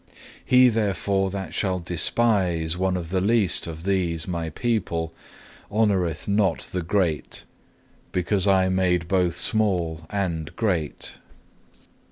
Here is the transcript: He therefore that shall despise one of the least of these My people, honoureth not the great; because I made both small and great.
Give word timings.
He 0.43 0.67
therefore 0.69 1.29
that 1.29 1.53
shall 1.53 1.77
despise 1.79 2.75
one 2.75 2.97
of 2.97 3.09
the 3.09 3.21
least 3.21 3.67
of 3.67 3.83
these 3.83 4.27
My 4.27 4.49
people, 4.49 5.13
honoureth 5.71 6.27
not 6.27 6.61
the 6.71 6.81
great; 6.81 7.45
because 8.11 8.47
I 8.47 8.67
made 8.67 9.07
both 9.07 9.37
small 9.37 10.07
and 10.09 10.55
great. 10.55 11.19